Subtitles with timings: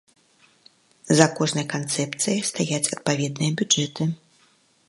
[1.19, 4.03] За кожнай канцэпцыяй стаяць адпаведныя бюджэты.